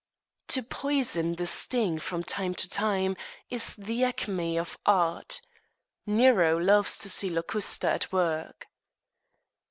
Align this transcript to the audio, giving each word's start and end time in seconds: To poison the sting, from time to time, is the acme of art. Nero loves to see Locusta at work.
To 0.47 0.63
poison 0.63 1.35
the 1.35 1.45
sting, 1.45 1.99
from 1.99 2.23
time 2.23 2.55
to 2.55 2.67
time, 2.67 3.15
is 3.51 3.75
the 3.75 4.03
acme 4.05 4.57
of 4.57 4.75
art. 4.83 5.41
Nero 6.07 6.57
loves 6.57 6.97
to 6.97 7.07
see 7.07 7.29
Locusta 7.29 7.91
at 7.91 8.11
work. 8.11 8.65